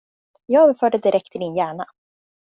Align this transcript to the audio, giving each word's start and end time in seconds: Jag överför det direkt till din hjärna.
Jag 0.45 0.63
överför 0.63 0.89
det 0.89 0.97
direkt 0.97 1.31
till 1.31 1.41
din 1.41 1.55
hjärna. 1.55 1.85